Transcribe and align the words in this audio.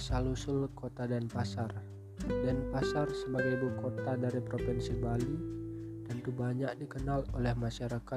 Asal-usul 0.00 0.72
kota 0.72 1.04
Denpasar 1.04 1.68
Denpasar 2.24 3.12
sebagai 3.12 3.60
ibu 3.60 3.68
kota 3.84 4.16
dari 4.16 4.40
Provinsi 4.40 4.96
Bali 4.96 5.36
tentu 6.08 6.32
banyak 6.32 6.72
dikenal 6.80 7.28
oleh 7.36 7.52
masyarakat. 7.52 8.16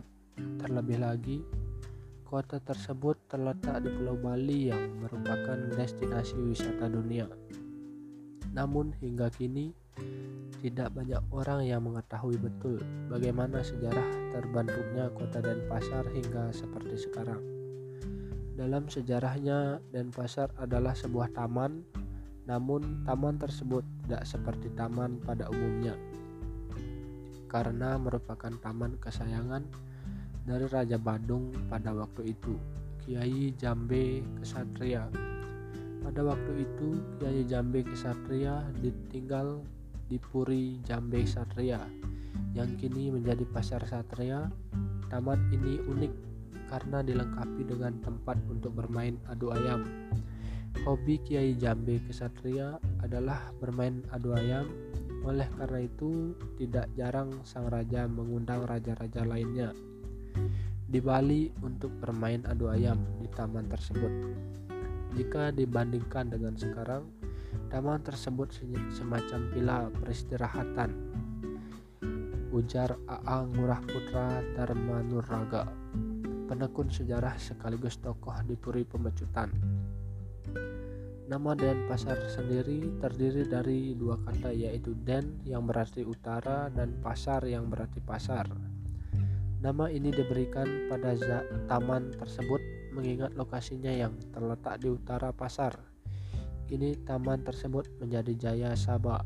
Terlebih 0.64 1.04
lagi, 1.04 1.44
kota 2.24 2.64
tersebut 2.64 3.28
terletak 3.28 3.84
di 3.84 3.92
Pulau 4.00 4.16
Bali 4.16 4.72
yang 4.72 4.96
merupakan 4.96 5.60
destinasi 5.76 6.40
wisata 6.40 6.88
dunia. 6.88 7.28
Namun 8.56 8.96
hingga 9.04 9.28
kini, 9.28 9.76
tidak 10.64 10.88
banyak 10.96 11.20
orang 11.36 11.68
yang 11.68 11.84
mengetahui 11.84 12.40
betul 12.40 12.80
bagaimana 13.12 13.60
sejarah 13.60 14.08
terbentuknya 14.32 15.12
kota 15.12 15.44
Denpasar 15.44 16.08
hingga 16.16 16.48
seperti 16.56 16.96
sekarang. 16.96 17.53
Dalam 18.54 18.86
sejarahnya, 18.86 19.82
Denpasar 19.90 20.54
adalah 20.62 20.94
sebuah 20.94 21.34
taman, 21.34 21.82
namun 22.46 23.02
taman 23.08 23.42
tersebut 23.42 23.82
tidak 24.06 24.24
seperti 24.30 24.70
taman 24.78 25.18
pada 25.24 25.50
umumnya 25.50 25.98
karena 27.54 28.02
merupakan 28.02 28.50
taman 28.66 28.98
kesayangan 28.98 29.62
dari 30.42 30.66
Raja 30.66 30.98
Badung 30.98 31.54
pada 31.70 31.94
waktu 31.94 32.34
itu, 32.34 32.58
Kiai 33.06 33.54
Jambe 33.54 34.26
Kesatria. 34.42 35.06
Pada 36.02 36.26
waktu 36.26 36.66
itu, 36.66 36.98
Kiai 37.22 37.46
Jambe 37.46 37.86
Kesatria 37.86 38.66
ditinggal 38.82 39.62
di 40.10 40.18
Puri 40.18 40.82
Jambe 40.82 41.22
Satria 41.30 41.86
yang 42.58 42.74
kini 42.76 43.14
menjadi 43.14 43.46
Pasar 43.46 43.86
Satria. 43.86 44.50
Taman 45.14 45.54
ini 45.54 45.78
unik 45.78 46.33
karena 46.74 47.06
dilengkapi 47.06 47.62
dengan 47.70 47.94
tempat 48.02 48.42
untuk 48.50 48.74
bermain 48.74 49.22
adu 49.30 49.54
ayam. 49.54 49.86
Hobi 50.82 51.22
Kiai 51.22 51.54
Jambe 51.54 52.02
Kesatria 52.10 52.82
adalah 53.06 53.54
bermain 53.62 54.02
adu 54.10 54.34
ayam 54.34 54.66
oleh 55.24 55.48
karena 55.56 55.80
itu, 55.88 56.36
tidak 56.60 56.92
jarang 57.00 57.32
sang 57.48 57.72
raja 57.72 58.10
mengundang 58.12 58.68
raja-raja 58.68 59.24
lainnya 59.24 59.72
di 60.84 61.02
Bali 61.02 61.50
untuk 61.66 61.90
bermain 61.98 62.46
adu 62.46 62.70
ayam 62.70 63.02
di 63.18 63.26
taman 63.32 63.66
tersebut. 63.66 64.14
Jika 65.18 65.50
dibandingkan 65.56 66.30
dengan 66.30 66.54
sekarang, 66.54 67.10
taman 67.72 68.04
tersebut 68.06 68.54
semacam 68.94 69.40
pila 69.50 69.78
peristirahatan. 69.90 70.94
Ujar 72.54 72.94
A.A. 73.10 73.50
Ngurah 73.50 73.82
Putra 73.82 74.46
Dharma 74.54 75.02
Nurraga, 75.02 75.66
penekun 76.54 76.86
sejarah 76.86 77.34
sekaligus 77.42 77.98
tokoh 77.98 78.38
di 78.46 78.54
Puri 78.54 78.86
Pemecutan. 78.86 79.50
Nama 81.26 81.52
Denpasar 81.58 82.30
sendiri 82.30 82.94
terdiri 83.02 83.50
dari 83.50 83.98
dua 83.98 84.22
kata 84.22 84.54
yaitu 84.54 84.94
Den 85.02 85.42
yang 85.50 85.66
berarti 85.66 86.06
utara 86.06 86.70
dan 86.70 86.94
Pasar 87.02 87.42
yang 87.50 87.74
berarti 87.74 87.98
pasar. 88.06 88.46
Nama 89.66 89.90
ini 89.90 90.14
diberikan 90.14 90.94
pada 90.94 91.18
taman 91.66 92.14
tersebut 92.22 92.62
mengingat 92.94 93.34
lokasinya 93.34 93.90
yang 93.90 94.14
terletak 94.30 94.78
di 94.78 94.94
utara 94.94 95.34
pasar. 95.34 95.74
Kini 96.70 97.02
taman 97.02 97.42
tersebut 97.42 97.90
menjadi 97.98 98.30
Jaya 98.38 98.78
Sabha, 98.78 99.26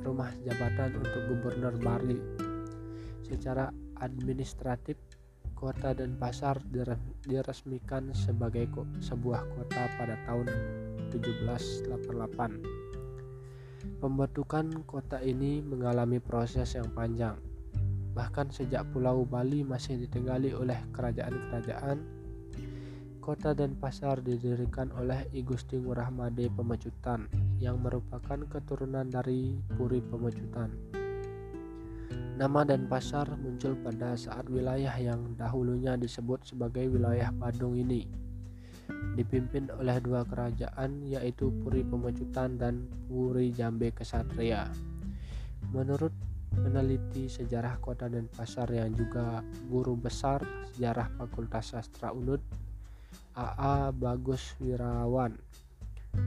rumah 0.00 0.32
jabatan 0.48 0.96
untuk 0.96 1.28
Gubernur 1.28 1.76
Bali. 1.76 2.16
Secara 3.20 3.68
administratif 4.00 4.96
Kota 5.62 5.94
Denpasar 5.94 6.58
diresmikan 7.22 8.10
sebagai 8.18 8.66
sebuah 8.98 9.46
kota 9.46 9.86
pada 9.94 10.18
tahun 10.26 10.50
1788. 11.14 14.02
Pembentukan 14.02 14.82
kota 14.82 15.22
ini 15.22 15.62
mengalami 15.62 16.18
proses 16.18 16.74
yang 16.74 16.90
panjang. 16.90 17.38
Bahkan 18.10 18.50
sejak 18.50 18.90
Pulau 18.90 19.22
Bali 19.22 19.62
masih 19.62 20.02
ditinggali 20.02 20.50
oleh 20.50 20.82
kerajaan-kerajaan, 20.90 22.02
kota 23.22 23.54
Denpasar 23.54 24.18
didirikan 24.18 24.90
oleh 24.98 25.30
I 25.30 25.46
Gusti 25.46 25.78
Ngurah 25.78 26.10
Made 26.10 26.50
Pemecutan 26.58 27.30
yang 27.62 27.78
merupakan 27.78 28.42
keturunan 28.50 29.06
dari 29.06 29.62
Puri 29.78 30.02
Pemecutan. 30.02 31.01
Nama 32.36 32.66
Denpasar 32.66 33.28
muncul 33.38 33.76
pada 33.80 34.16
saat 34.18 34.48
wilayah 34.48 34.92
yang 34.98 35.36
dahulunya 35.36 35.94
disebut 35.94 36.42
sebagai 36.48 36.88
wilayah 36.88 37.30
Badung 37.30 37.78
ini 37.78 38.32
dipimpin 39.12 39.68
oleh 39.76 40.00
dua 40.00 40.24
kerajaan 40.24 41.04
yaitu 41.04 41.52
Puri 41.62 41.84
Pemecutan 41.84 42.56
dan 42.56 42.88
Puri 43.06 43.52
Jambe 43.52 43.92
Kesatria. 43.92 44.68
Menurut 45.70 46.12
peneliti 46.52 47.28
sejarah 47.28 47.80
kota 47.80 48.08
Denpasar 48.08 48.68
yang 48.72 48.92
juga 48.92 49.40
guru 49.68 49.96
besar 49.96 50.44
sejarah 50.72 51.08
Fakultas 51.16 51.72
Sastra 51.72 52.12
UNUD 52.12 52.40
AA 53.32 53.92
Bagus 53.96 54.56
Wirawan 54.60 55.36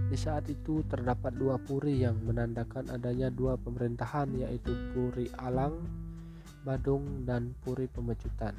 di 0.06 0.18
saat 0.18 0.46
itu 0.46 0.86
terdapat 0.86 1.34
dua 1.34 1.58
puri 1.58 2.06
yang 2.06 2.14
menandakan 2.22 2.94
adanya 2.94 3.34
dua 3.34 3.58
pemerintahan 3.58 4.30
yaitu 4.38 4.70
Puri 4.94 5.26
Alang, 5.42 5.82
Badung, 6.62 7.26
dan 7.26 7.58
Puri 7.66 7.90
Pemecutan. 7.90 8.54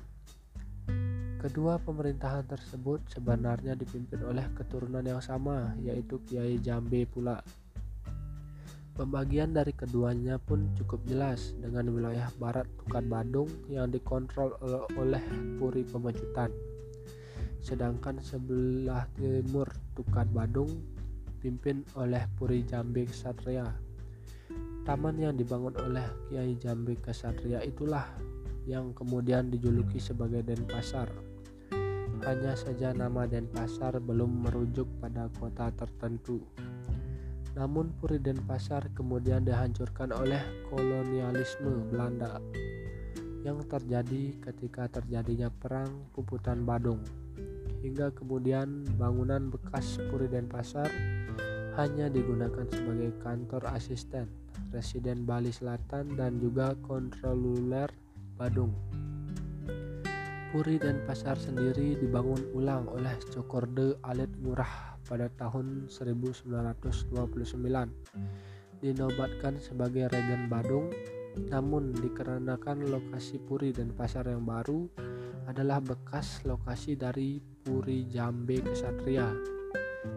Kedua 1.39 1.79
pemerintahan 1.79 2.43
tersebut 2.51 3.07
sebenarnya 3.07 3.79
dipimpin 3.79 4.27
oleh 4.27 4.43
keturunan 4.59 5.07
yang 5.07 5.23
sama 5.23 5.79
yaitu 5.79 6.19
Kiai 6.27 6.59
Jambe 6.59 7.07
pula. 7.07 7.39
Pembagian 8.97 9.53
dari 9.53 9.71
keduanya 9.77 10.41
pun 10.41 10.73
cukup 10.75 11.05
jelas 11.07 11.55
dengan 11.61 11.93
wilayah 11.93 12.33
barat 12.41 12.65
Tukan 12.81 13.07
Badung 13.07 13.47
yang 13.71 13.93
dikontrol 13.93 14.57
oleh 14.99 15.21
Puri 15.61 15.87
Pemecutan. 15.87 16.51
Sedangkan 17.63 18.19
sebelah 18.19 19.07
timur 19.15 19.69
Tukan 19.95 20.27
Badung 20.33 20.96
dipimpin 21.37 21.85
oleh 22.01 22.25
Puri 22.41 22.65
Jambi 22.65 23.05
Kesatria. 23.05 23.69
Taman 24.89 25.21
yang 25.21 25.37
dibangun 25.37 25.77
oleh 25.85 26.09
Kiai 26.33 26.57
Jambi 26.57 26.97
Kesatria 26.97 27.61
itulah 27.61 28.09
yang 28.65 28.97
kemudian 28.97 29.53
dijuluki 29.53 30.01
sebagai 30.01 30.41
Denpasar. 30.41 31.13
Hanya 32.25 32.57
saja 32.57 32.97
nama 32.97 33.29
Denpasar 33.29 34.01
belum 34.01 34.49
merujuk 34.49 34.89
pada 34.97 35.29
kota 35.37 35.69
tertentu. 35.77 36.41
Namun 37.53 37.93
Puri 38.01 38.17
Denpasar 38.17 38.89
kemudian 38.97 39.45
dihancurkan 39.45 40.17
oleh 40.17 40.41
kolonialisme 40.73 41.93
Belanda 41.93 42.41
yang 43.45 43.61
terjadi 43.69 44.41
ketika 44.41 44.89
terjadinya 44.89 45.53
perang 45.53 46.09
Puputan 46.17 46.65
Badung 46.65 47.05
hingga 47.87 48.11
kemudian 48.11 48.83
bangunan 48.99 49.47
bekas 49.47 50.03
Puri 50.11 50.27
Denpasar 50.27 50.91
hanya 51.77 52.09
digunakan 52.09 52.65
sebagai 52.73 53.13
kantor 53.21 53.69
asisten, 53.77 54.33
residen 54.73 55.29
Bali 55.29 55.53
Selatan 55.53 56.17
dan 56.17 56.41
juga 56.41 56.73
kontroluler 56.81 57.93
Badung. 58.41 58.73
Puri 60.57 60.81
dan 60.81 61.05
pasar 61.05 61.37
sendiri 61.37 62.01
dibangun 62.01 62.41
ulang 62.57 62.89
oleh 62.89 63.13
Cokorde 63.29 64.01
Alit 64.09 64.33
Murah 64.41 64.97
pada 65.05 65.29
tahun 65.37 65.93
1929. 65.93 66.49
Dinobatkan 68.81 69.61
sebagai 69.61 70.09
regen 70.09 70.49
Badung, 70.49 70.89
namun 71.53 71.93
dikarenakan 71.93 72.89
lokasi 72.89 73.37
Puri 73.37 73.77
dan 73.77 73.93
pasar 73.93 74.33
yang 74.33 74.49
baru 74.49 74.89
adalah 75.45 75.84
bekas 75.84 76.41
lokasi 76.49 76.97
dari 76.97 77.37
Puri 77.61 78.09
Jambe 78.09 78.65
Kesatria 78.65 79.56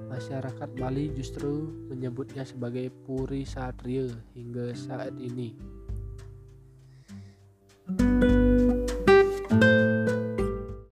Masyarakat 0.10 0.70
Bali 0.76 1.12
justru 1.14 1.70
menyebutnya 1.88 2.44
sebagai 2.44 2.90
Puri 3.06 3.44
Satria 3.44 4.10
hingga 4.34 4.74
saat 4.76 5.16
ini. 5.18 5.56
thank 7.90 8.24
you 8.24 8.39